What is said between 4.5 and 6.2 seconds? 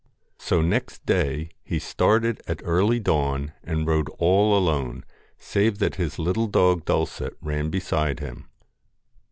alone, save that his